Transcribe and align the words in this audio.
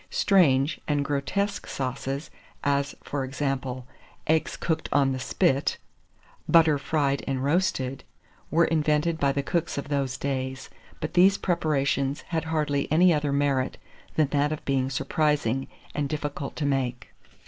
Strange 0.09 0.81
and 0.87 1.05
grotesque 1.05 1.67
sauces, 1.67 2.31
as, 2.63 2.95
for 3.03 3.23
example, 3.23 3.85
"eggs 4.25 4.57
cooked 4.57 4.89
on 4.91 5.11
the 5.11 5.19
spit," 5.19 5.77
"butter 6.49 6.79
fried 6.79 7.23
and 7.27 7.43
roasted," 7.43 8.03
were 8.49 8.65
invented 8.65 9.19
by 9.19 9.31
the 9.31 9.43
cooks 9.43 9.77
of 9.77 9.89
those 9.89 10.17
days; 10.17 10.71
but 10.99 11.13
these 11.13 11.37
preparations 11.37 12.21
had 12.29 12.45
hardly 12.45 12.91
any 12.91 13.13
other 13.13 13.31
merit 13.31 13.77
than 14.15 14.25
that 14.29 14.51
of 14.51 14.65
being 14.65 14.89
surprising 14.89 15.67
and 15.93 16.09
difficult 16.09 16.55
to 16.55 16.65
make. 16.65 17.13